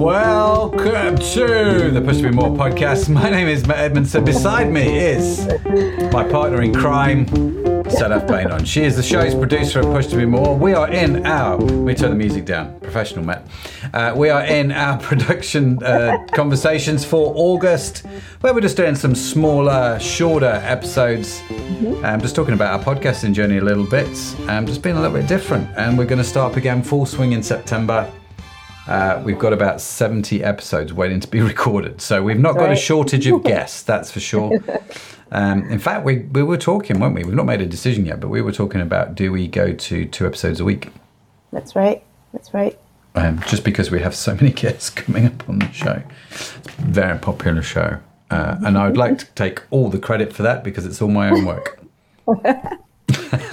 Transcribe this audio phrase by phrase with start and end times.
[0.00, 3.10] Welcome to the Push to Be More podcast.
[3.10, 4.24] My name is Matt Edmondson.
[4.24, 5.46] Beside me is
[6.10, 8.66] my partner in crime, Sadaf Beynon.
[8.66, 10.56] She is the show's producer of Push to Be More.
[10.56, 13.46] We are in our, let me turn the music down, professional Matt.
[13.92, 18.06] Uh, we are in our production uh, conversations for August,
[18.40, 21.42] where we're just doing some smaller, shorter episodes.
[22.02, 24.08] Um, just talking about our podcasting journey a little bit,
[24.48, 25.68] um, just being a little bit different.
[25.76, 28.10] And we're going to start up again full swing in September.
[28.90, 32.00] Uh, we've got about 70 episodes waiting to be recorded.
[32.00, 34.58] So we've not got a shortage of guests, that's for sure.
[35.30, 37.22] Um, in fact, we, we were talking, weren't we?
[37.22, 40.06] We've not made a decision yet, but we were talking about do we go to
[40.06, 40.88] two episodes a week?
[41.52, 42.02] That's right.
[42.32, 42.76] That's right.
[43.14, 46.02] Um, just because we have so many guests coming up on the show.
[46.30, 48.00] It's a very popular show.
[48.28, 51.08] Uh, and I would like to take all the credit for that because it's all
[51.08, 51.78] my own work.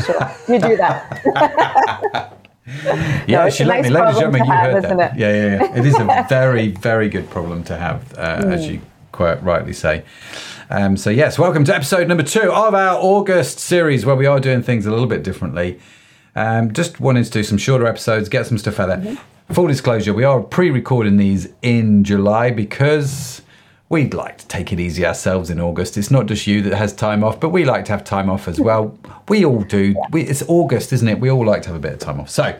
[0.03, 0.31] Sure.
[0.47, 2.37] You do that.
[2.67, 5.13] Yeah, it's she let nice me, ladies and gentlemen, you have, heard that.
[5.15, 5.19] it?
[5.19, 5.77] Yeah, yeah, yeah.
[5.79, 8.51] It is a very, very good problem to have, uh, Hmm.
[8.51, 8.81] as you
[9.13, 10.03] quite rightly say.
[10.69, 14.39] Um, so, yes, welcome to episode number two of our August series where we are
[14.41, 15.79] doing things a little bit differently.
[16.35, 18.97] Um, just wanted to do some shorter episodes, get some stuff out there.
[18.97, 19.53] Mm-hmm.
[19.53, 23.41] Full disclosure, we are pre recording these in July because
[23.89, 25.97] we'd like to take it easy ourselves in August.
[25.97, 28.47] It's not just you that has time off, but we like to have time off
[28.47, 28.97] as well.
[29.29, 29.95] We all do.
[30.11, 31.19] We, it's August, isn't it?
[31.19, 32.29] We all like to have a bit of time off.
[32.29, 32.57] So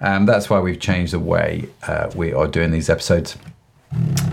[0.00, 3.36] um, that's why we've changed the way uh, we are doing these episodes.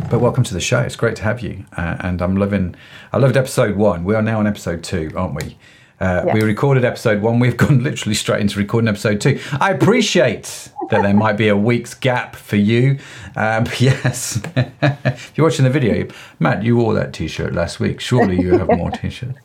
[0.10, 0.80] But welcome to the show.
[0.80, 1.66] It's great to have you.
[1.76, 2.76] Uh, and I'm loving,
[3.12, 4.06] I loved episode one.
[4.06, 5.58] We are now on episode two, aren't we?
[6.00, 7.40] Uh, We recorded episode one.
[7.40, 9.40] We've gone literally straight into recording episode two.
[9.60, 13.00] I appreciate that there might be a week's gap for you.
[13.36, 16.08] Um, yes, if you're watching the video,
[16.40, 18.00] Matt, you wore that t shirt last week.
[18.00, 19.40] Surely you have more t shirts.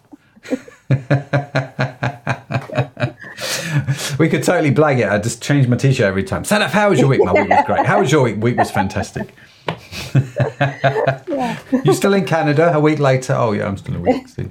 [4.18, 5.08] we could totally blag it.
[5.08, 6.44] I just change my t-shirt every time.
[6.44, 7.24] Sadaf, how was your week?
[7.24, 7.86] My week was great.
[7.86, 8.36] How was your week?
[8.36, 9.34] Week was fantastic.
[11.84, 12.72] You still in Canada?
[12.74, 13.34] A week later?
[13.34, 14.28] Oh yeah, I'm still a week.
[14.36, 14.48] See.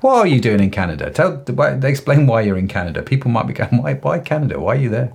[0.00, 1.10] what are you doing in Canada?
[1.10, 1.42] Tell,
[1.84, 3.02] explain why you're in Canada.
[3.02, 4.60] People might be going, why, why Canada?
[4.60, 5.12] Why are you there?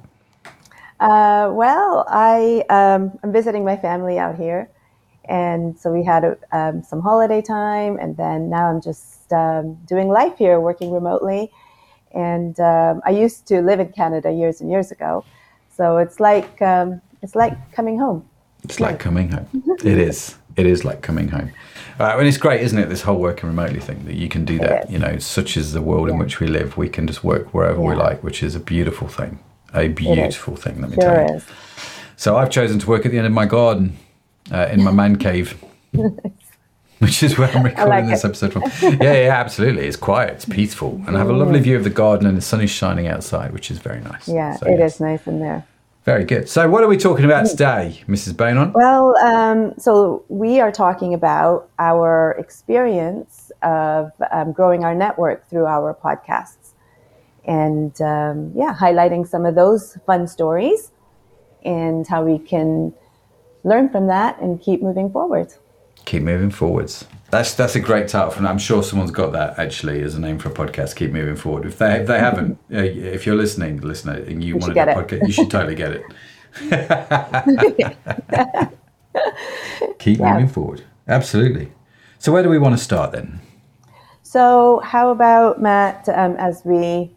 [1.00, 4.70] Uh, well, I um, I'm visiting my family out here,
[5.26, 10.10] and so we had um, some holiday time, and then now I'm just um, doing
[10.10, 11.52] life here, working remotely.
[12.14, 15.26] And um, I used to live in Canada years and years ago,
[15.76, 18.30] so it's like um, it's like coming home.
[18.64, 19.48] It's like coming home.
[19.84, 20.36] It is.
[20.56, 21.52] It is like coming home.
[22.00, 22.90] Uh, and it's great, isn't it?
[22.90, 24.90] This whole working remotely thing that you can do that.
[24.90, 26.78] You know, such is the world in which we live.
[26.78, 29.40] We can just work wherever we like, which is a beautiful thing.
[29.74, 30.82] A beautiful thing.
[30.82, 31.36] Let me tell you.
[31.36, 31.46] is.
[32.18, 33.98] So I've chosen to work at the end of my garden,
[34.52, 35.64] uh, in my man cave,
[37.00, 38.28] which is where I'm recording like this it.
[38.28, 38.64] episode from.
[39.02, 39.88] Yeah, yeah, absolutely.
[39.88, 42.42] It's quiet, it's peaceful, and I have a lovely view of the garden, and the
[42.42, 44.28] sun is shining outside, which is very nice.
[44.28, 44.96] Yeah, so, it yes.
[44.96, 45.66] is nice in there.
[46.04, 46.50] Very good.
[46.50, 48.34] So, what are we talking about today, Mrs.
[48.34, 48.74] Beynon?
[48.74, 55.68] Well, um, so we are talking about our experience of um, growing our network through
[55.68, 56.74] our podcasts,
[57.46, 60.92] and um, yeah, highlighting some of those fun stories
[61.64, 62.94] and how we can
[63.64, 65.54] learn from that and keep moving forward.
[66.06, 67.06] Keep moving forwards.
[67.32, 70.38] That's that's a great title, and I'm sure someone's got that actually as a name
[70.38, 70.96] for a podcast.
[70.98, 71.66] Keep moving forward.
[71.66, 74.86] If they if they haven't, uh, if you're listening, listener, and you, You want a
[74.86, 76.04] podcast, you should totally get it.
[80.00, 80.34] Keep Yeah.
[80.34, 80.84] moving forward.
[81.08, 81.72] Absolutely.
[82.20, 83.40] So where do we want to start then?
[84.24, 87.12] So, how about Matt, um, as we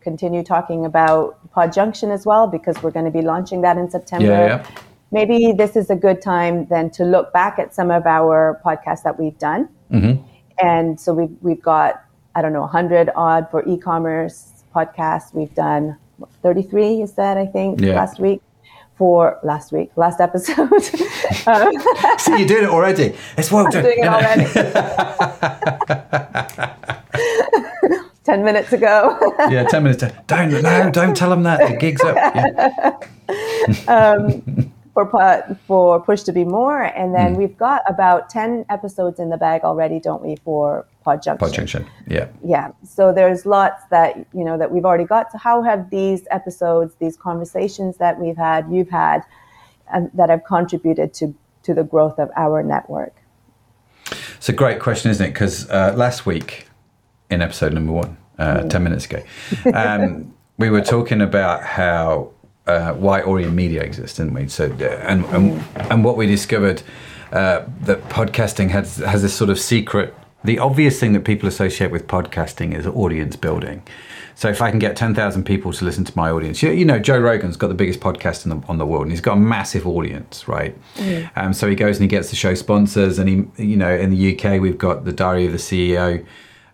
[0.00, 3.90] continue talking about Pod Junction as well, because we're going to be launching that in
[3.90, 4.26] September.
[4.26, 4.66] Yeah, yeah.
[5.10, 9.02] Maybe this is a good time then to look back at some of our podcasts
[9.04, 9.68] that we've done.
[9.90, 10.22] Mm-hmm.
[10.60, 12.02] And so we've, we've got,
[12.34, 15.32] I don't know, 100 odd for e commerce podcasts.
[15.34, 15.96] We've done
[16.42, 17.94] 33, you said, I think, Yeah.
[17.94, 18.42] last week.
[18.96, 20.58] For last week, last episode.
[21.46, 21.72] um,
[22.18, 23.14] See, you did it already.
[23.36, 23.84] It's well done.
[23.84, 24.44] doing it already.
[28.24, 29.16] 10 minutes ago.
[29.48, 30.00] yeah, ten minutes.
[30.02, 32.16] To, don't no, don't tell them that the gig's up.
[33.86, 34.64] Yeah.
[35.06, 37.38] For for push to be more and then Hmm.
[37.40, 41.54] we've got about 10 episodes in the bag already don't we for pod junction Pod
[41.54, 41.86] junction.
[42.06, 42.28] Yeah.
[42.44, 46.22] yeah so there's lots that you know that we've already got so how have these
[46.30, 49.22] episodes these conversations that we've had you've had
[49.92, 53.14] and that have contributed to to the growth of our network
[54.38, 55.30] It's a great question, isn't it?
[55.34, 56.66] Because uh, last week,
[57.28, 59.20] in episode number one, uh, 10 minutes ago,
[59.74, 62.30] um, we were talking about how
[62.68, 64.48] uh, why Orion Media exists, didn't we?
[64.48, 66.82] So, uh, and, and, and what we discovered
[67.32, 71.90] uh, that podcasting has, has this sort of secret the obvious thing that people associate
[71.90, 73.82] with podcasting is audience building.
[74.36, 77.00] So if I can get 10,000 people to listen to my audience, you, you, know,
[77.00, 79.40] Joe Rogan's got the biggest podcast in the, on the world and he's got a
[79.40, 80.76] massive audience, right?
[80.94, 81.30] Mm.
[81.34, 84.10] Um, so he goes and he gets the show sponsors and he, you know, in
[84.10, 86.24] the UK, we've got the Diary of the CEO,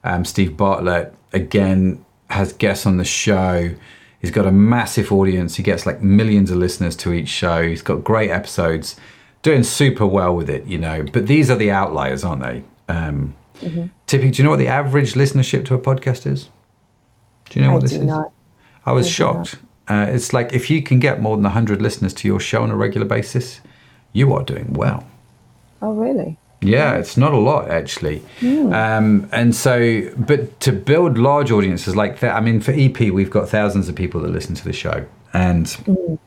[0.05, 3.75] um, Steve Bartlett, again, has guests on the show.
[4.24, 5.56] He's got a massive audience.
[5.56, 7.68] He gets like millions of listeners to each show.
[7.68, 8.96] He's got great episodes,
[9.42, 11.04] doing super well with it, you know.
[11.12, 12.64] But these are the outliers, aren't they?
[12.88, 13.88] Um, mm-hmm.
[14.06, 16.48] Tippy, do you know what the average listenership to a podcast is?
[17.50, 17.98] Do you know I what this is?
[17.98, 18.32] Not.
[18.86, 19.56] I was I shocked.
[19.88, 22.70] Uh, it's like if you can get more than 100 listeners to your show on
[22.70, 23.60] a regular basis,
[24.14, 25.06] you are doing well.
[25.82, 26.38] Oh, really?
[26.64, 28.22] Yeah, it's not a lot actually.
[28.40, 28.75] Mm.
[28.75, 33.31] Um, and so, but to build large audiences like that, I mean, for EP, we've
[33.31, 35.06] got thousands of people that listen to the show.
[35.32, 36.19] And mm.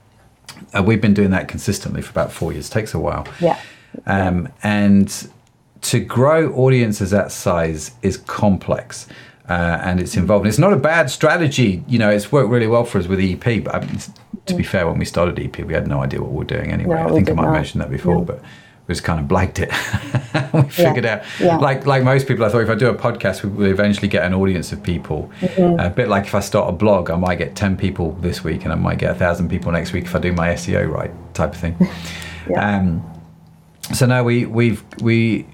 [0.78, 2.70] uh, we've been doing that consistently for about four years.
[2.70, 3.28] It takes a while.
[3.40, 3.60] Yeah.
[4.06, 5.30] Um, and
[5.82, 9.08] to grow audiences that size is complex
[9.50, 10.46] uh, and it's involved.
[10.46, 11.84] And it's not a bad strategy.
[11.88, 13.64] You know, it's worked really well for us with EP.
[13.64, 14.00] But I mean,
[14.46, 16.72] to be fair, when we started EP, we had no idea what we were doing
[16.72, 16.96] anyway.
[16.96, 18.42] No, I think I might have mentioned that before, but
[18.88, 20.54] we just kind of blagged it.
[20.54, 21.16] we figured yeah.
[21.16, 21.58] out, yeah.
[21.58, 24.24] like like most people, I thought if I do a podcast, we will eventually get
[24.24, 25.30] an audience of people.
[25.42, 25.80] Mm-hmm.
[25.80, 28.64] A bit like if I start a blog, I might get ten people this week,
[28.64, 31.12] and I might get a thousand people next week if I do my SEO right,
[31.34, 31.76] type of thing.
[32.50, 32.78] yeah.
[32.78, 33.04] um,
[33.94, 35.46] so now we we've we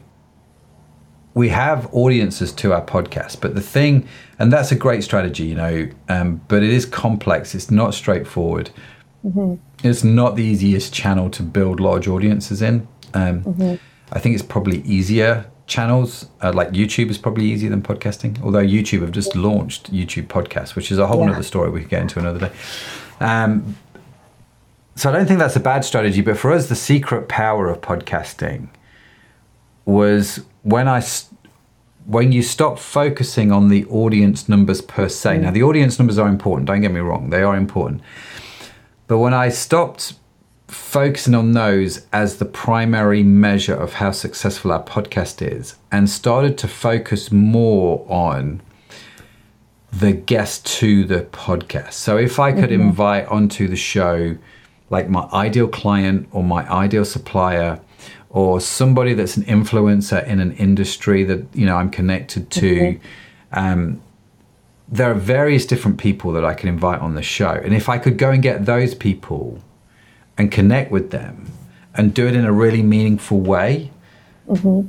[1.34, 4.08] we have audiences to our podcast, but the thing,
[4.38, 7.56] and that's a great strategy, you know, um, but it is complex.
[7.56, 8.70] It's not straightforward.
[9.26, 9.56] Mm-hmm.
[9.88, 12.88] It's not the easiest channel to build large audiences in.
[13.14, 13.76] Um, mm-hmm.
[14.12, 18.42] I think it's probably easier channels uh, like YouTube is probably easier than podcasting.
[18.44, 21.32] Although YouTube have just launched YouTube podcasts, which is a whole yeah.
[21.32, 22.52] other story we could get into another day.
[23.20, 23.76] Um,
[24.96, 26.22] so I don't think that's a bad strategy.
[26.22, 28.70] But for us, the secret power of podcasting
[29.86, 31.04] was when I
[32.06, 35.38] when you stop focusing on the audience numbers per se.
[35.40, 36.68] Now the audience numbers are important.
[36.68, 38.02] Don't get me wrong; they are important.
[39.08, 40.14] But when I stopped
[40.74, 46.58] focusing on those as the primary measure of how successful our podcast is and started
[46.58, 48.62] to focus more on
[49.92, 51.94] the guest to the podcast.
[51.94, 52.82] So if I could mm-hmm.
[52.82, 54.38] invite onto the show
[54.90, 57.80] like my ideal client or my ideal supplier
[58.30, 62.76] or somebody that's an influencer in an industry that you know I'm connected to.
[62.76, 63.60] Mm-hmm.
[63.60, 64.02] Um,
[64.90, 67.98] there are various different people that I can invite on the show, and if I
[67.98, 69.62] could go and get those people
[70.38, 71.52] and connect with them
[71.96, 73.92] and do it in a really meaningful way,
[74.48, 74.88] mm-hmm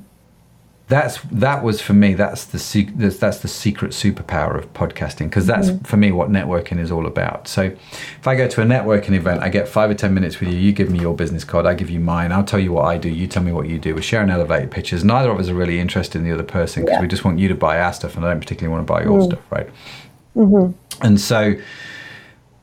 [0.86, 5.70] that's that was for me that's the that's the secret superpower of podcasting because that's
[5.70, 5.82] mm-hmm.
[5.84, 9.42] for me what networking is all about so if i go to a networking event
[9.42, 11.72] i get five or ten minutes with you you give me your business card i
[11.72, 13.94] give you mine i'll tell you what i do you tell me what you do
[13.94, 16.96] we're sharing elevated pitches neither of us are really interested in the other person because
[16.96, 17.00] yeah.
[17.00, 19.02] we just want you to buy our stuff and i don't particularly want to buy
[19.02, 19.30] your mm-hmm.
[19.30, 19.70] stuff right
[20.36, 20.70] mm-hmm.
[21.02, 21.54] and so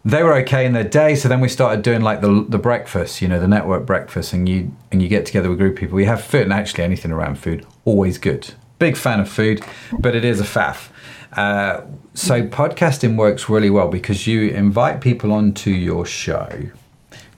[0.04, 1.16] they were okay in their day.
[1.16, 4.48] So then we started doing like the the breakfast, you know, the network breakfast, and
[4.48, 5.96] you and you get together with a group of people.
[5.96, 8.54] We have food, and actually anything around food, always good.
[8.80, 9.64] Big fan of food,
[10.00, 10.90] but it is a faff.
[11.34, 11.82] Uh,
[12.14, 16.50] so podcasting works really well because you invite people onto your show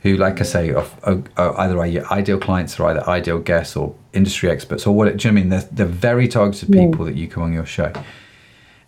[0.02, 3.40] who, like I say, are, are, are either are your ideal clients or either ideal
[3.40, 5.16] guests or industry experts or what.
[5.16, 5.50] Do you know I mean?
[5.50, 7.92] They're, they're very targeted people that you come on your show,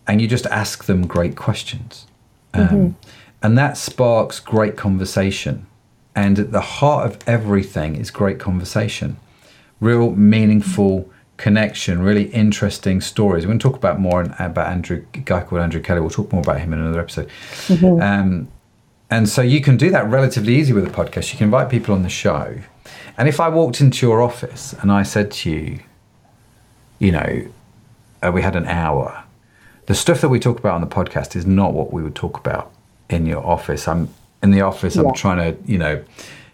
[0.07, 2.07] and you just ask them great questions.
[2.53, 3.09] Um, mm-hmm
[3.45, 5.67] and that sparks great conversation.
[6.15, 9.17] And at the heart of everything is great conversation,
[9.79, 13.43] real meaningful connection, really interesting stories.
[13.43, 16.01] We're going to talk about more about Andrew, a guy called Andrew Kelly.
[16.01, 17.29] We'll talk more about him in another episode.
[17.67, 18.01] Mm-hmm.
[18.01, 18.47] Um,
[19.11, 21.31] and so you can do that relatively easy with a podcast.
[21.31, 22.57] You can invite people on the show.
[23.15, 25.81] And if I walked into your office and I said to you,
[26.97, 27.47] you know,
[28.23, 29.23] uh, we had an hour,
[29.85, 32.39] the stuff that we talk about on the podcast is not what we would talk
[32.39, 32.71] about
[33.09, 33.87] in your office.
[33.87, 34.09] I'm
[34.41, 34.95] in the office.
[34.95, 36.03] I'm trying to, you know,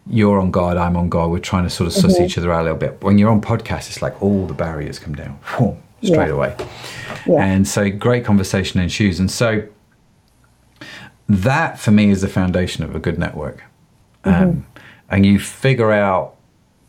[0.07, 1.31] you're on guard, I'm on guard.
[1.31, 2.23] We're trying to sort of suss mm-hmm.
[2.23, 3.01] each other out a little bit.
[3.01, 6.33] When you're on podcast, it's like all the barriers come down whoom, straight yeah.
[6.33, 6.55] away.
[7.27, 7.43] Yeah.
[7.43, 9.19] And so great conversation ensues.
[9.19, 9.67] And so
[11.29, 13.63] that for me is the foundation of a good network.
[14.23, 14.43] Mm-hmm.
[14.43, 14.65] Um,
[15.09, 16.35] and you figure out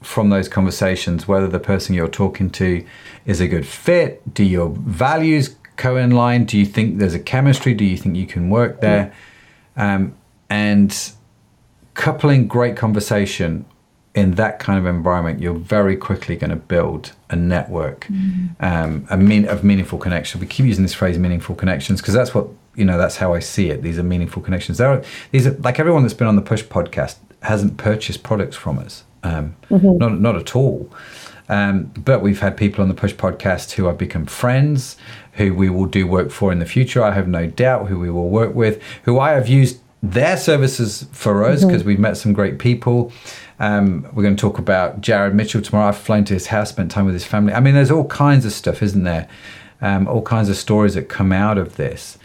[0.01, 2.85] from those conversations whether the person you're talking to
[3.27, 4.35] is a good fit.
[4.35, 6.45] Do your values co in line?
[6.45, 7.75] Do you think there's a chemistry?
[7.75, 9.07] Do you think you can work there?
[9.07, 9.29] Mm-hmm
[9.77, 10.15] um,
[10.51, 11.13] and
[11.95, 13.65] coupling great conversation
[14.15, 18.47] in that kind of environment, you're very quickly going to build a network mm-hmm.
[18.61, 20.41] um, a mean, of meaningful connection.
[20.41, 22.99] We keep using this phrase "meaningful connections" because that's what you know.
[22.99, 23.83] That's how I see it.
[23.83, 24.79] These are meaningful connections.
[24.79, 28.57] There are these are like everyone that's been on the Push podcast hasn't purchased products
[28.57, 29.05] from us.
[29.25, 29.57] um,
[29.99, 30.91] not not at all.
[31.49, 34.97] Um, but we've had people on the Push podcast who I've become friends,
[35.33, 37.03] who we will do work for in the future.
[37.03, 41.07] I have no doubt who we will work with, who I have used their services
[41.13, 43.13] for us because we've met some great people.
[43.61, 45.89] Um, we're going to talk about Jared Mitchell tomorrow.
[45.89, 47.53] I've flown to his house, spent time with his family.
[47.53, 49.29] I mean, there's all kinds of stuff, isn't there?
[49.81, 52.19] Um, all kinds of stories that come out of this.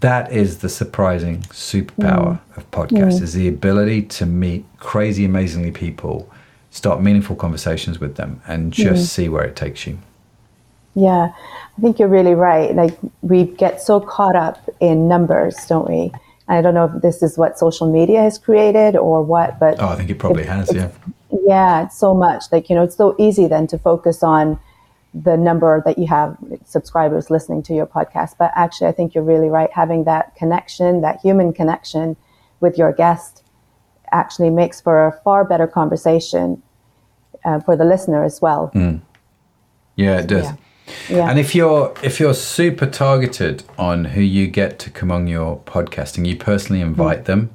[0.00, 6.28] That is the surprising superpower of podcasts: is the ability to meet crazy, amazingly people,
[6.72, 9.22] start meaningful conversations with them, and just hmm.
[9.22, 9.98] see where it takes you.
[10.94, 11.32] Yeah,
[11.78, 12.74] I think you're really right.
[12.74, 16.12] Like we get so caught up in numbers, don't we?
[16.48, 19.88] I don't know if this is what social media has created or what, but Oh,
[19.88, 20.74] I think it probably has.
[20.74, 20.90] Yeah.
[21.30, 22.44] yeah, it's so much.
[22.50, 24.58] Like, you know, it's so easy then to focus on
[25.14, 28.36] the number that you have subscribers listening to your podcast.
[28.38, 29.70] But actually, I think you're really right.
[29.72, 32.16] Having that connection, that human connection
[32.60, 33.41] with your guest
[34.12, 36.62] actually makes for a far better conversation
[37.44, 38.70] uh, for the listener as well.
[39.96, 40.44] Yeah, it does.
[40.46, 40.56] Yeah.
[41.08, 41.30] Yeah.
[41.30, 45.58] And if you're if you're super targeted on who you get to come on your
[45.60, 47.54] podcast and you personally invite them,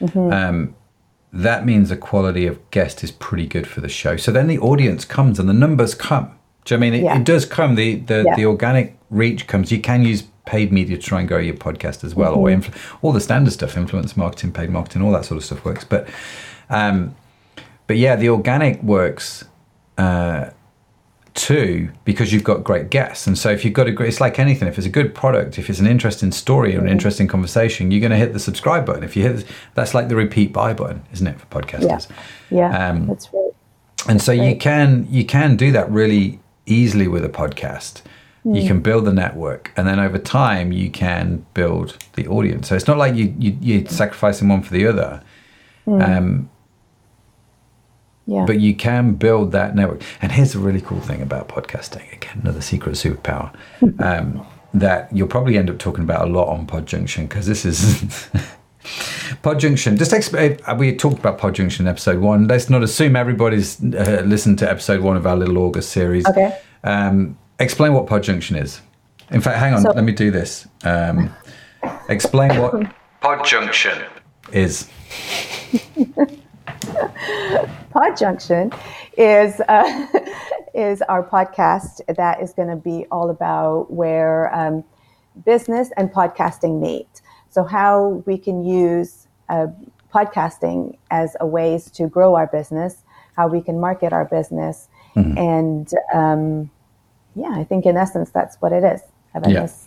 [0.00, 0.32] Mm-hmm.
[0.32, 0.74] um,
[1.32, 4.16] that means the quality of guest is pretty good for the show.
[4.16, 6.30] So then the audience comes and the numbers come.
[6.64, 7.18] Do you know what I mean it, Yeah.
[7.18, 7.74] it does come?
[7.74, 8.36] The the, Yeah.
[8.36, 9.72] the organic reach comes.
[9.72, 10.22] You can use
[10.54, 12.70] paid media to try and grow your podcast as well, or Mm-hmm.
[12.72, 15.84] influ- all the standard stuff, influence marketing, paid marketing, all that sort of stuff works.
[15.84, 16.08] But
[16.70, 17.14] um,
[17.86, 19.44] but yeah, the organic works
[19.96, 20.50] uh,
[21.34, 23.26] too because you've got great guests.
[23.26, 24.68] And so if you've got a great, it's like anything.
[24.68, 28.00] If it's a good product, if it's an interesting story or an interesting conversation, you're
[28.00, 29.04] going to hit the subscribe button.
[29.04, 31.60] If you hit, that's like the repeat buy button, isn't it, for yeah.
[31.60, 32.08] podcasters?
[32.50, 32.88] Yeah.
[32.88, 33.52] Um, that's right.
[34.08, 38.02] And so you can you can do that really easily with a podcast.
[38.54, 42.68] You can build the network, and then over time you can build the audience.
[42.68, 45.22] So it's not like you you you sacrificing one for the other.
[45.86, 46.48] Um,
[48.26, 48.44] Yeah.
[48.46, 50.02] but you can build that network.
[50.20, 53.50] And here's the really cool thing about podcasting again, another secret superpower
[54.00, 58.02] um, that you'll probably end up talking about a lot on Podjunction because this is.
[59.42, 59.98] Podjunction.
[59.98, 62.46] Just exp- uh, we talked about Podjunction in episode one.
[62.48, 66.26] Let's not assume everybody's uh, listened to episode one of our little August series.
[66.26, 66.58] Okay.
[66.84, 68.80] Um, explain what Podjunction is.
[69.30, 69.82] In fact, hang on.
[69.82, 70.66] So- let me do this.
[70.84, 71.34] Um,
[72.08, 72.74] explain what
[73.22, 74.06] Podjunction
[74.52, 74.88] is.
[77.94, 78.78] Podjunction
[79.16, 80.06] is uh,
[80.74, 84.84] is our podcast that is going to be all about where um,
[85.44, 87.20] business and podcasting meet.
[87.50, 89.66] So how we can use uh,
[90.14, 93.02] podcasting as a ways to grow our business,
[93.36, 96.70] how we can market our business, and um,
[97.38, 99.00] yeah, I think in essence that's what it is.
[99.34, 99.62] Have I Yeah.
[99.62, 99.84] missed?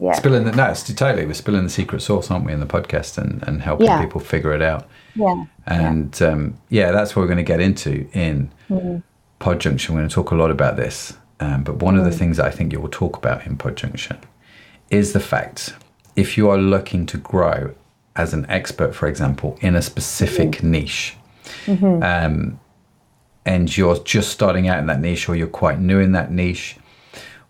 [0.00, 0.12] Yeah.
[0.12, 1.26] Spilling the no, totally.
[1.26, 4.00] We're spilling the secret sauce, aren't we, in the podcast and, and helping Yeah.
[4.00, 4.86] people figure it out.
[5.16, 5.44] yeah.
[5.66, 8.98] And um, yeah, that's what we're going to get into in Mm-hmm.
[9.40, 9.90] Podjunction.
[9.90, 11.16] We're going to talk a lot about this.
[11.40, 12.10] Um, but one of Mm.
[12.10, 14.18] the things that I think you will talk about in Podjunction
[14.90, 15.74] is the fact
[16.16, 17.72] if you are looking to grow
[18.16, 20.70] as an expert, for example, in a specific Mm-hmm.
[20.70, 21.16] niche,
[21.68, 22.58] um,
[23.48, 26.76] and you're just starting out in that niche or you're quite new in that niche,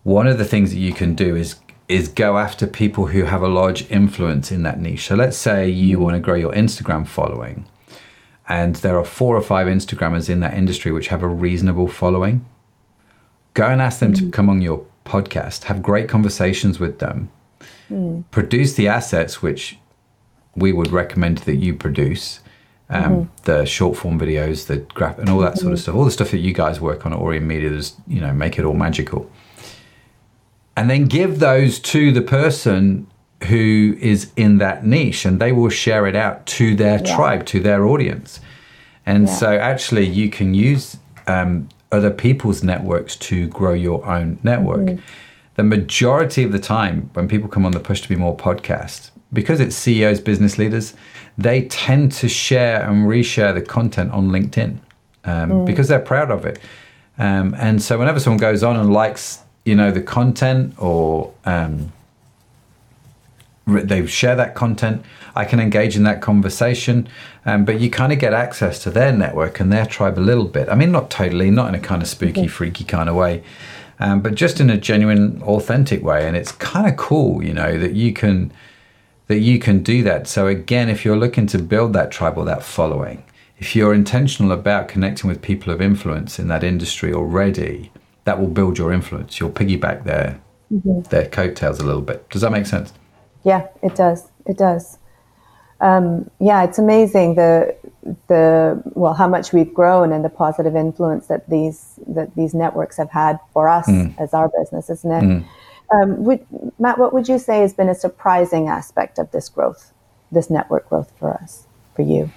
[0.03, 1.57] one of the things that you can do is
[1.89, 5.07] is go after people who have a large influence in that niche.
[5.07, 7.65] So let's say you want to grow your Instagram following
[8.47, 12.45] and there are four or five Instagrammers in that industry which have a reasonable following.
[13.55, 14.31] Go and ask them to mm.
[14.31, 17.29] come on your podcast, have great conversations with them,
[17.89, 18.23] mm.
[18.31, 19.77] produce the assets which
[20.55, 22.39] we would recommend that you produce.
[22.91, 26.11] Um, The short form videos, the graph, and all that sort of stuff, all the
[26.11, 28.73] stuff that you guys work on at Orion Media, is you know make it all
[28.73, 29.29] magical
[30.75, 33.05] and then give those to the person
[33.47, 37.15] who is in that niche and they will share it out to their Yeah.
[37.15, 38.39] tribe to their audience
[39.05, 39.33] and Yeah.
[39.33, 45.01] so actually you can use um, other people's networks to grow your own network Mm-hmm.
[45.55, 49.11] the majority of the time when people come on the push to be more podcast
[49.31, 50.93] because it's ceos business leaders
[51.37, 54.77] they tend to share and reshare the content on linkedin
[55.25, 55.65] um, Mm.
[55.65, 56.59] because they're proud of it.
[57.17, 61.91] Um, and so whenever someone goes on and likes you know the content or um,
[63.65, 65.03] re- they share that content
[65.35, 67.07] i can engage in that conversation
[67.45, 70.45] um, but you kind of get access to their network and their tribe a little
[70.45, 70.67] bit.
[70.69, 73.43] I mean not totally not in a kind of spooky freaky kind of way
[73.99, 76.25] um, but just in a genuine authentic way.
[76.25, 78.51] And it's kind of cool you know that you can
[79.29, 82.45] that you can do that so again if you're looking to build that tribe or
[82.45, 83.23] that following
[83.57, 87.91] if you're intentional about connecting with people of influence in that industry already
[88.25, 90.39] that will build your influence you'll piggyback their
[91.09, 92.93] their coattails a little bit does that make sense
[93.43, 94.27] Yeah, it does.
[94.45, 94.97] It does.
[95.81, 97.75] Um, yeah, it's amazing the
[98.27, 102.97] the well how much we've grown and the positive influence that these that these networks
[102.97, 104.13] have had for us mm.
[104.19, 105.23] as our business, isn't it?
[105.23, 105.45] Mm.
[105.91, 106.45] Um, would,
[106.77, 109.91] Matt, what would you say has been a surprising aspect of this growth,
[110.31, 111.65] this network growth for us,
[111.95, 112.31] for you?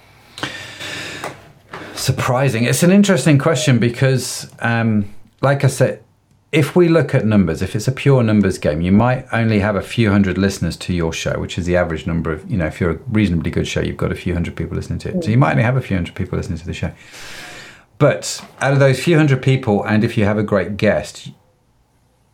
[1.93, 2.63] Surprising.
[2.63, 6.03] It's an interesting question because, um, like I said,
[6.51, 9.75] if we look at numbers, if it's a pure numbers game, you might only have
[9.75, 12.67] a few hundred listeners to your show, which is the average number of, you know,
[12.67, 15.23] if you're a reasonably good show, you've got a few hundred people listening to it.
[15.23, 16.91] So you might only have a few hundred people listening to the show.
[17.97, 21.31] But out of those few hundred people, and if you have a great guest,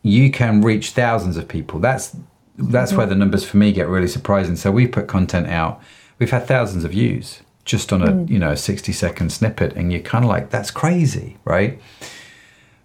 [0.02, 1.80] you can reach thousands of people.
[1.80, 2.16] That's
[2.56, 4.56] that's where the numbers for me get really surprising.
[4.56, 5.80] So we put content out.
[6.18, 8.28] We've had thousands of views just on a mm.
[8.28, 11.78] you know a 60 second snippet and you're kind of like that's crazy right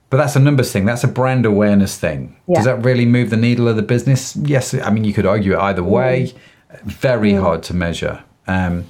[0.10, 0.86] but that's a numbers thing.
[0.86, 2.38] That's a brand awareness thing.
[2.48, 2.56] Yeah.
[2.56, 4.36] Does that really move the needle of the business?
[4.36, 4.74] Yes.
[4.74, 6.34] I mean, you could argue it either way.
[6.84, 7.42] Very mm.
[7.42, 8.24] hard to measure.
[8.48, 8.86] Um,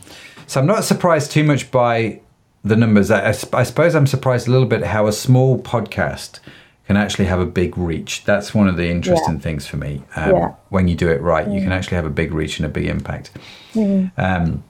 [0.46, 2.20] so I'm not surprised too much by
[2.63, 3.10] the numbers.
[3.10, 6.39] I, I, suppose I'm surprised a little bit how a small podcast
[6.87, 8.23] can actually have a big reach.
[8.25, 9.39] That's one of the interesting yeah.
[9.39, 10.03] things for me.
[10.15, 10.53] Um, yeah.
[10.69, 11.55] When you do it right, mm.
[11.55, 11.75] you can mm.
[11.75, 13.31] actually have a big reach and a big impact.
[13.73, 14.11] Mm.
[14.17, 14.63] Um,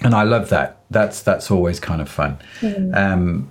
[0.00, 0.82] and I love that.
[0.90, 2.38] That's that's always kind of fun.
[2.60, 2.96] Mm.
[2.96, 3.50] Um,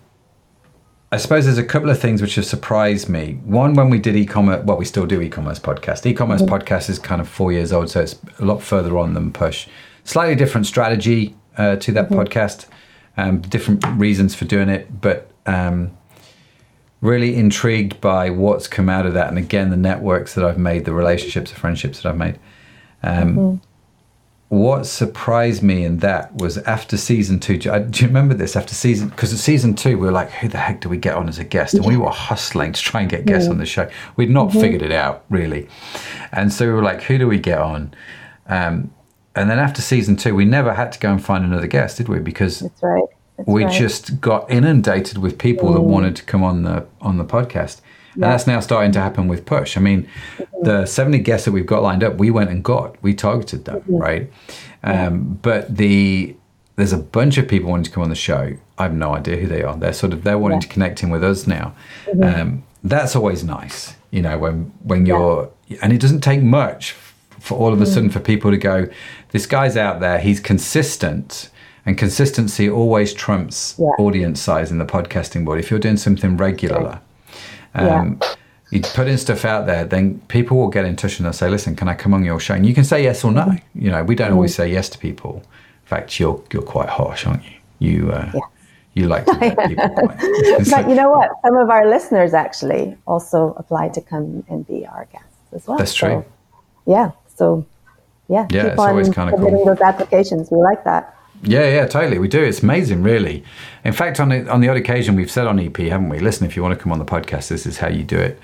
[1.11, 3.39] I suppose there's a couple of things which have surprised me.
[3.43, 6.07] One, when we did e-commerce, well, we still do e-commerce podcast.
[6.07, 6.55] E-commerce mm-hmm.
[6.55, 9.67] podcast is kind of four years old, so it's a lot further on than Push.
[10.05, 12.15] Slightly different strategy uh, to that mm-hmm.
[12.15, 12.65] podcast,
[13.15, 15.95] um, different reasons for doing it, but um,
[17.03, 19.27] really intrigued by what's come out of that.
[19.27, 22.39] And again, the networks that I've made, the relationships, the friendships that I've made.
[23.03, 23.55] Um, mm-hmm
[24.53, 27.57] what surprised me in that was after season two.
[27.57, 28.55] Do you, remember this?
[28.55, 31.27] After season, because season two, we were like, who the heck do we get on
[31.27, 31.73] as a guest?
[31.73, 33.89] And we were hustling to try and get guests on the show.
[34.15, 34.61] We'd not mm-hmm.
[34.61, 35.67] figured it out really,
[36.31, 37.95] and so we were like, who do we get on?
[38.45, 38.93] Um,
[39.35, 42.07] and then after season two, we never had to go and find another guest, did
[42.07, 42.19] we?
[42.19, 43.03] Because That's right.
[43.37, 43.73] That's we right.
[43.73, 45.73] just got inundated with people mm.
[45.75, 47.81] that wanted to come on the on the podcast.
[48.13, 49.75] And that's now starting to happen with Push.
[49.75, 50.63] I mean, mm-hmm.
[50.63, 53.81] the 70 guests that we've got lined up, we went and got, we targeted them,
[53.81, 53.95] mm-hmm.
[53.95, 54.33] right?
[54.83, 56.35] Um, but the
[56.75, 58.55] there's a bunch of people wanting to come on the show.
[58.77, 59.75] I have no idea who they are.
[59.77, 60.67] They're sort of they're wanting yeah.
[60.67, 61.75] to connect in with us now.
[62.05, 62.41] Mm-hmm.
[62.41, 65.77] Um, that's always nice, you know, when when you're yeah.
[65.81, 66.95] and it doesn't take much
[67.39, 68.13] for all of a sudden mm.
[68.13, 68.87] for people to go,
[69.31, 71.49] this guy's out there, he's consistent.
[71.85, 73.87] And consistency always trumps yeah.
[73.99, 75.59] audience size in the podcasting world.
[75.59, 77.01] If you're doing something regular,
[77.75, 78.35] um, yeah.
[78.73, 81.47] You put in stuff out there, then people will get in touch and they'll say,
[81.47, 83.45] "Listen, can I come on your show?" And you can say yes or no.
[83.45, 83.81] Mm-hmm.
[83.85, 84.35] You know, we don't mm-hmm.
[84.35, 85.43] always say yes to people.
[85.83, 87.57] In fact, you're you're quite harsh, aren't you?
[87.77, 88.39] You uh, yeah.
[88.95, 89.35] you like to
[89.67, 90.07] people.
[90.71, 91.29] but you know what?
[91.45, 95.77] Some of our listeners actually also applied to come and be our guests as well.
[95.77, 96.25] That's true.
[96.25, 96.25] So,
[96.87, 97.11] yeah.
[97.35, 97.67] So
[98.27, 99.65] yeah, yeah, it's always kind of cool.
[99.65, 100.49] those applications.
[100.49, 101.15] We like that.
[101.43, 102.19] Yeah, yeah, totally.
[102.19, 102.41] We do.
[102.41, 103.43] It's amazing, really.
[103.83, 106.19] In fact, on the on the odd occasion, we've said on EP, haven't we?
[106.19, 108.39] Listen, if you want to come on the podcast, this is how you do it.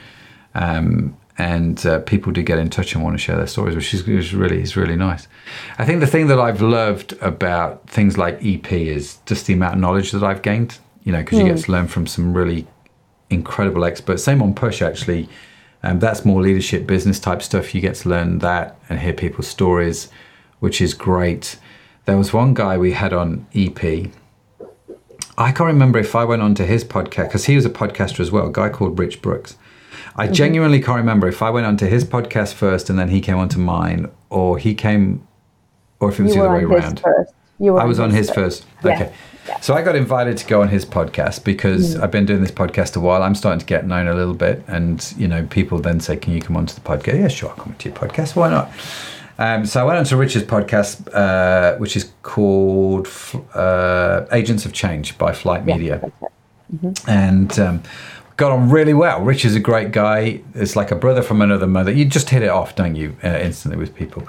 [0.53, 3.93] Um, and uh, people do get in touch and want to share their stories, which
[3.93, 5.27] is, is really is really nice.
[5.77, 9.75] I think the thing that I've loved about things like EP is just the amount
[9.75, 10.77] of knowledge that I've gained.
[11.03, 11.43] You know, because mm.
[11.43, 11.63] you get hmm.
[11.63, 12.67] to learn from some really
[13.29, 14.23] incredible experts.
[14.23, 15.29] Same on Push, actually.
[15.81, 17.73] Um, that's more leadership, business type stuff.
[17.73, 20.09] You get to learn that and hear people's stories,
[20.59, 21.57] which is great.
[22.05, 24.11] There was one guy we had on EP.
[25.37, 28.19] I can't remember if I went on to his podcast because he was a podcaster
[28.19, 29.57] as well, a guy called Rich Brooks.
[30.15, 30.33] I mm-hmm.
[30.33, 33.37] genuinely can't remember if I went on to his podcast first and then he came
[33.37, 35.25] onto mine, or he came,
[35.99, 37.01] or if it was you the other way around.
[37.59, 38.63] You were I was on his first.
[38.63, 38.85] first.
[38.85, 38.95] Yeah.
[38.95, 39.13] Okay.
[39.47, 39.59] Yeah.
[39.61, 42.03] So I got invited to go on his podcast because mm.
[42.03, 43.23] I've been doing this podcast a while.
[43.23, 46.33] I'm starting to get known a little bit, and you know, people then say, "Can
[46.33, 48.35] you come onto the podcast?" Yeah, sure, I'll come to your podcast.
[48.35, 48.71] Why not?
[49.39, 53.07] Um, so I went on to Richard's podcast, uh, which is called
[53.53, 56.01] uh, Agents of Change by Flyte Media.
[56.03, 56.27] Yeah,
[56.75, 57.09] mm-hmm.
[57.09, 57.83] And um,
[58.35, 59.21] got on really well.
[59.21, 60.41] Rich is a great guy.
[60.55, 61.89] It's like a brother from another mother.
[61.89, 64.27] You just hit it off, don't you, uh, instantly with people.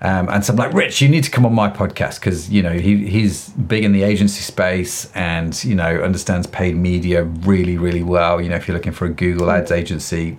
[0.00, 2.62] Um, and so I'm like, Rich, you need to come on my podcast because you
[2.62, 7.76] know he he's big in the agency space and you know understands paid media really
[7.76, 8.40] really well.
[8.40, 10.38] You know if you're looking for a Google Ads agency,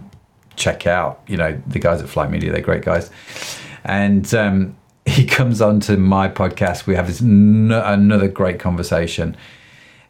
[0.55, 2.51] check out you know the guys at Flyte Media.
[2.51, 3.11] They're great guys
[3.83, 6.87] and um, he comes on to my podcast.
[6.87, 9.35] We have this n- another great conversation.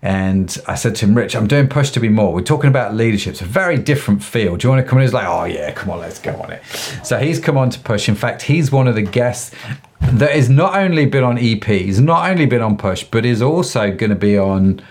[0.02, 2.34] And I said to him, Rich, I'm doing Push to Be More.
[2.34, 3.32] We're talking about leadership.
[3.32, 4.60] It's a very different field.
[4.60, 5.04] Do you want to come in?
[5.04, 6.62] He's like, oh, yeah, come on, let's go on it.
[7.06, 8.10] So he's come on to Push.
[8.10, 9.56] In fact, he's one of the guests
[10.02, 13.42] that has not only been on EP, he's not only been on Push, but is
[13.42, 14.82] also going to be on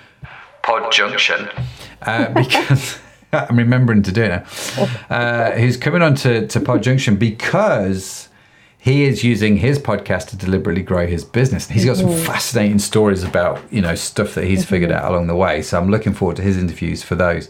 [0.62, 1.48] Pod Junction
[2.02, 2.98] uh, because.
[3.34, 4.88] I'm remembering to do it now.
[5.08, 8.28] Uh, he's coming on to, to Pod Junction because
[8.82, 11.68] he is using his podcast to deliberately grow his business.
[11.68, 15.36] He's got some fascinating stories about you know stuff that he's figured out along the
[15.36, 15.62] way.
[15.62, 17.48] So I'm looking forward to his interviews for those.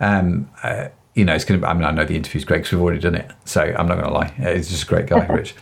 [0.00, 1.68] Um, uh, you know, it's going to.
[1.68, 3.30] I mean, I know the interview's great because we've already done it.
[3.44, 4.28] So I'm not going to lie.
[4.54, 5.54] He's just a great guy, Rich.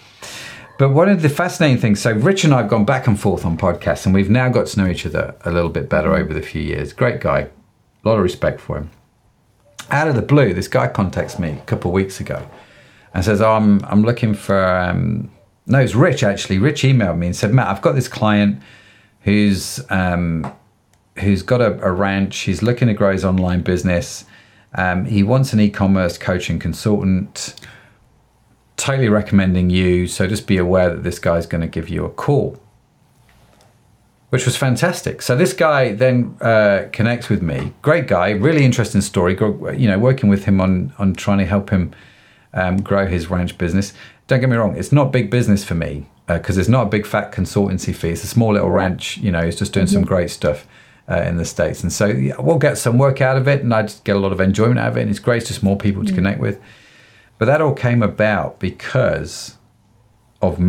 [0.78, 3.44] But one of the fascinating things, so Rich and I have gone back and forth
[3.44, 6.32] on podcasts, and we've now got to know each other a little bit better over
[6.32, 6.92] the few years.
[6.92, 8.90] Great guy, a lot of respect for him.
[9.90, 12.48] Out of the blue, this guy contacts me a couple of weeks ago
[13.14, 15.30] and says, oh, I'm, I'm looking for, um,
[15.66, 16.58] no, it's Rich actually.
[16.58, 18.62] Rich emailed me and said, Matt, I've got this client
[19.22, 20.52] who's, um,
[21.18, 22.38] who's got a, a ranch.
[22.38, 24.24] He's looking to grow his online business.
[24.74, 27.54] Um, he wants an e-commerce coach and consultant
[28.76, 30.06] totally recommending you.
[30.06, 32.60] So just be aware that this guy's going to give you a call,
[34.30, 35.20] which was fantastic.
[35.20, 37.72] So this guy then uh, connects with me.
[37.82, 39.36] Great guy, really interesting story.
[39.36, 41.92] You know, working with him on on trying to help him
[42.54, 43.92] um, grow his ranch business.
[44.26, 46.90] Don't get me wrong, it's not big business for me because uh, it's not a
[46.90, 48.10] big fat consultancy fee.
[48.10, 49.16] It's a small little ranch.
[49.18, 49.94] You know, it's just doing mm-hmm.
[49.94, 50.66] some great stuff.
[51.10, 53.72] Uh, in the states, and so yeah, we'll get some work out of it, and
[53.72, 55.00] I just get a lot of enjoyment out of it.
[55.00, 56.16] And it's great, it's just more people to mm-hmm.
[56.16, 56.60] connect with.
[57.38, 59.56] But that all came about because
[60.42, 60.60] of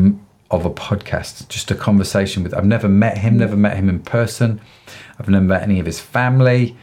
[0.51, 2.53] of a podcast, just a conversation with.
[2.53, 4.61] I've never met him, never met him in person.
[5.19, 6.75] I've never met any of his family,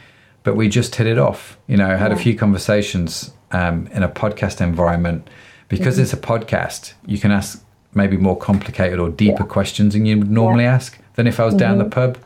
[0.47, 1.57] but we just hit it off.
[1.67, 2.17] You know, had yeah.
[2.17, 5.29] a few conversations um, in a podcast environment.
[5.67, 6.03] Because mm-hmm.
[6.03, 7.61] it's a podcast, you can ask
[7.93, 9.49] maybe more complicated or deeper yeah.
[9.49, 10.75] questions than you would normally yeah.
[10.75, 11.59] ask than if I was mm-hmm.
[11.59, 12.13] down the mm-hmm.
[12.13, 12.17] pub.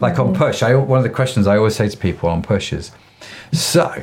[0.00, 0.30] Like mm-hmm.
[0.30, 2.90] on Push, I, one of the questions I always say to people on Push is,
[3.52, 4.02] so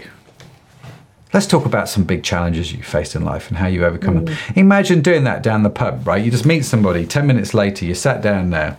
[1.31, 4.37] Let's talk about some big challenges you faced in life and how you overcome them.
[4.55, 6.23] Imagine doing that down the pub, right?
[6.23, 8.77] You just meet somebody, 10 minutes later, you sat down there.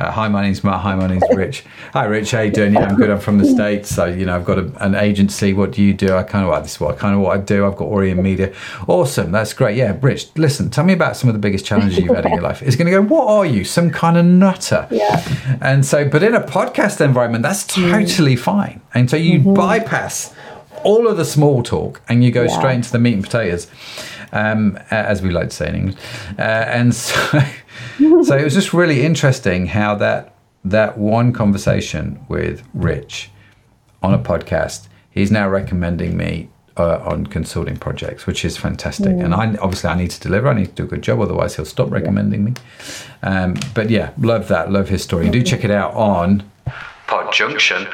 [0.00, 0.80] Uh, hi, my name's Matt.
[0.80, 1.62] Hi, my name's Rich.
[1.92, 2.30] Hi, Rich.
[2.30, 2.72] How you doing?
[2.72, 3.10] Yeah, I'm good.
[3.10, 3.94] I'm from the States.
[3.94, 5.52] So, you know, I've got a, an agency.
[5.52, 6.14] What do you do?
[6.14, 7.66] I kind of like this is what I kind of what I do.
[7.66, 8.54] I've got Orion Media.
[8.88, 9.30] Awesome.
[9.30, 9.76] That's great.
[9.76, 12.40] Yeah, Rich, listen, tell me about some of the biggest challenges you've had in your
[12.40, 12.62] life.
[12.62, 13.62] It's going to go, what are you?
[13.62, 14.88] Some kind of nutter.
[14.90, 15.22] Yeah.
[15.60, 17.90] And so, but in a podcast environment, that's mm.
[17.90, 18.40] totally mm.
[18.40, 18.80] fine.
[18.94, 19.52] And so you mm-hmm.
[19.52, 20.34] bypass
[20.82, 22.58] all of the small talk and you go yeah.
[22.58, 23.66] straight into the meat and potatoes,
[24.32, 25.96] um, as we like to say in English.
[26.38, 27.14] Uh, and so,
[27.98, 33.30] so it was just really interesting how that that one conversation with Rich
[34.02, 39.08] on a podcast, he's now recommending me uh, on consulting projects, which is fantastic.
[39.08, 39.24] Mm.
[39.24, 40.48] And I obviously I need to deliver.
[40.48, 42.54] I need to do a good job, otherwise he'll stop recommending me.
[43.22, 44.70] Um, but yeah, love that.
[44.70, 45.28] Love his story.
[45.28, 46.50] Do check it out on
[47.06, 47.86] Pod Junction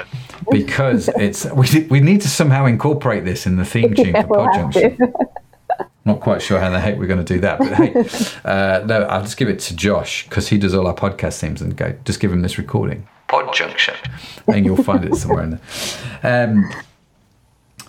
[0.50, 4.28] because it's we, we need to somehow incorporate this in the theme tune yeah, for
[4.28, 5.14] Pod we'll Junction.
[6.06, 7.92] Not quite sure how the heck we're going to do that, but hey,
[8.44, 11.60] uh, no, I'll just give it to Josh because he does all our podcast themes
[11.60, 11.94] and go.
[12.04, 13.96] Just give him this recording, Pod Junction,
[14.46, 16.44] and you'll find it somewhere in there.
[16.44, 16.70] Um,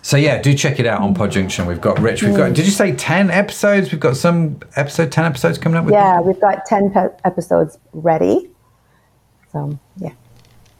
[0.02, 1.66] so yeah, do check it out on Pod Junction.
[1.66, 2.24] We've got Rich.
[2.24, 2.54] We've got.
[2.54, 3.92] Did you say ten episodes?
[3.92, 5.84] We've got some episode ten episodes coming up.
[5.84, 8.50] With yeah, we've got ten pe- episodes ready.
[9.52, 10.12] So yeah.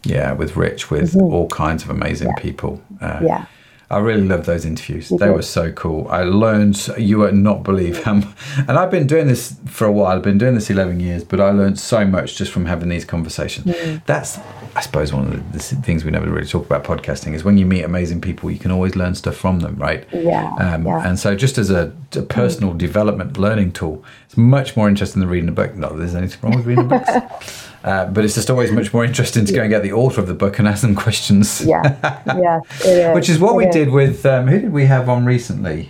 [0.03, 1.21] Yeah, with Rich, with mm-hmm.
[1.21, 2.43] all kinds of amazing yeah.
[2.43, 2.83] people.
[3.01, 3.47] Uh, yeah.
[3.91, 5.09] I really love those interviews.
[5.09, 6.07] They were so cool.
[6.09, 8.21] I learned, you would not believe how,
[8.57, 10.15] and I've been doing this for a while.
[10.15, 13.07] I've been doing this 11 years, but I learned so much just from having these
[13.07, 13.75] conversations.
[14.05, 14.39] That's,
[14.77, 17.57] I suppose, one of the, the, things we never really talk about podcasting is when
[17.57, 20.07] you meet amazing people, you can always learn stuff from them, right?
[20.13, 20.55] Yeah.
[20.59, 21.09] Um, yeah.
[21.09, 22.79] And so, just as a, a personal mm.
[22.79, 25.75] development learning tool, it's much more interesting than reading a book.
[25.75, 27.11] Not that there's anything wrong with reading books.
[27.89, 30.27] Uh, but it's just always much more interesting to go and get the author of
[30.27, 31.65] the book and ask them questions.
[31.65, 32.21] Yeah,
[32.85, 33.75] yeah, Which is what it we is.
[33.75, 35.89] did with um, who did we have on recently?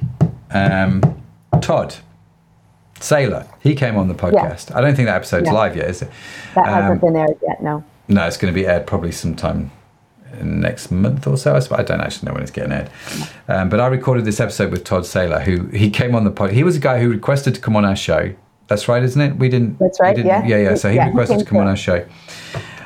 [0.53, 1.03] Um,
[1.61, 1.97] Todd
[3.01, 3.49] Sailor.
[3.59, 4.71] He came on the podcast.
[4.71, 4.79] Yeah.
[4.79, 5.53] I don't think that episode's yeah.
[5.53, 6.11] live yet, is it?
[6.55, 7.61] That um, hasn't been aired yet.
[7.61, 7.83] No.
[8.07, 9.73] No, it's going to be aired probably sometime
[10.41, 11.57] next month or so.
[11.57, 12.91] I don't actually know when it's getting aired.
[13.49, 16.53] Um, but I recorded this episode with Todd Sailor, who he came on the pod.
[16.53, 18.37] He was a guy who requested to come on our show
[18.69, 19.37] that's right, isn't it?
[19.37, 19.79] We didn't.
[19.79, 20.15] That's right.
[20.15, 20.47] Didn't, yeah.
[20.47, 20.75] Yeah, yeah.
[20.75, 22.07] So he yeah, requested he to come on our show.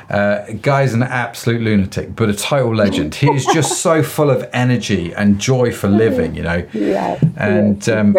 [0.09, 3.15] Uh, guy's an absolute lunatic, but a total legend.
[3.15, 6.67] he is just so full of energy and joy for living, you know.
[6.73, 7.19] Yeah.
[7.35, 8.15] And um,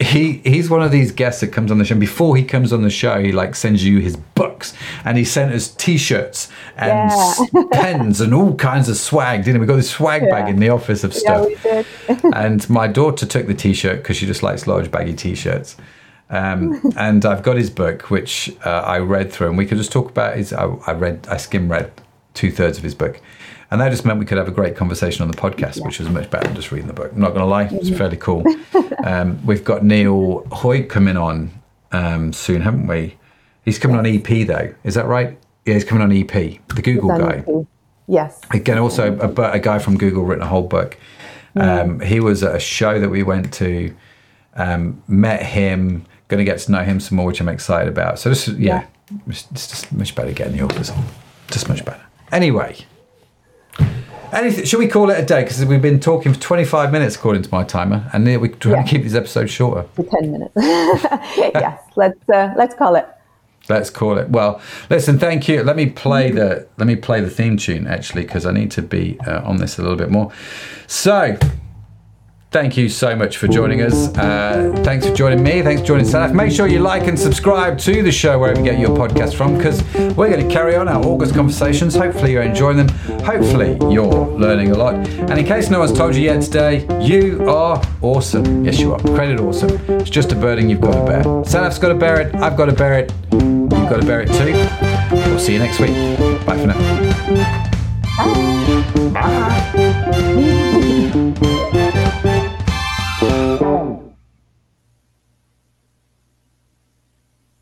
[0.00, 1.92] he he's one of these guests that comes on the show.
[1.94, 4.72] And before he comes on the show, he like sends you his books,
[5.04, 7.10] and he sent us T-shirts and
[7.52, 7.62] yeah.
[7.72, 9.44] pens and all kinds of swag.
[9.44, 9.66] Didn't we?
[9.66, 10.30] got this swag yeah.
[10.30, 11.48] bag in the office of stuff.
[11.64, 12.24] Yeah, we did.
[12.34, 15.76] and my daughter took the T-shirt because she just likes large baggy T-shirts.
[16.30, 19.92] Um, and I've got his book, which uh, I read through, and we could just
[19.92, 20.52] talk about his.
[20.52, 21.92] I, I read, I skim read
[22.34, 23.20] two thirds of his book,
[23.70, 25.84] and that just meant we could have a great conversation on the podcast, yeah.
[25.84, 27.12] which was much better than just reading the book.
[27.12, 28.44] I'm not going to lie, it's fairly cool.
[29.02, 31.50] Um, we've got Neil Hoyne coming on
[31.90, 33.16] um, soon, haven't we?
[33.64, 35.38] He's coming on EP though, is that right?
[35.64, 37.42] Yeah, he's coming on EP, the Google guy.
[37.46, 37.66] EP.
[38.06, 38.40] Yes.
[38.50, 40.98] Again, also a, a, guy from Google written a whole book.
[41.56, 43.94] Um, he was at a show that we went to,
[44.54, 48.18] um, met him going to get to know him some more, which I'm excited about.
[48.18, 48.86] So this, is, yeah,
[49.26, 51.04] it's just much better getting the authors on.
[51.48, 52.00] Just much better.
[52.32, 52.76] Anyway,
[54.32, 54.64] anything?
[54.64, 55.42] Should we call it a day?
[55.42, 58.82] Because we've been talking for 25 minutes according to my timer, and we're trying Yeah.
[58.84, 59.84] to keep these episodes shorter.
[59.94, 60.52] For ten minutes.
[60.56, 63.06] yes, let's uh, let's call it.
[63.68, 64.30] Let's call it.
[64.30, 65.62] Well, listen, thank you.
[65.62, 68.82] Let me play the let me play the theme tune actually because I need to
[68.82, 70.32] be uh, on this a little bit more.
[70.86, 71.36] So,
[72.50, 74.08] thank you so much for joining us.
[74.16, 75.62] Uh, thanks for joining me.
[75.62, 76.32] Thanks for joining Sadaf.
[76.34, 79.56] Make sure you like and subscribe to the show wherever you get your podcast from
[79.56, 79.82] because
[80.16, 81.94] we're going to carry on our August conversations.
[81.94, 82.88] Hopefully, you're enjoying them.
[83.24, 84.94] Hopefully, you're learning a lot.
[84.94, 88.64] And in case no one's told you yet today, you are awesome.
[88.64, 89.00] Yes, you are.
[89.00, 89.70] Credit awesome.
[89.88, 91.22] It's just a burden you've got to bear.
[91.44, 92.34] Sadaf's got to bear it.
[92.34, 93.12] I've got to bear it.
[93.32, 94.52] You've got to bear it too.
[95.30, 95.94] We'll see you next week.
[96.46, 96.66] Bye for
[99.12, 99.96] now.